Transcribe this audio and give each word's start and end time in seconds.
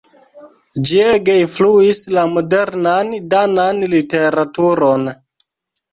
Ĝi 0.87 1.01
ege 1.09 1.35
influis 1.41 2.01
la 2.19 2.23
modernan 2.37 3.13
danan 3.35 3.85
literaturon. 3.95 5.05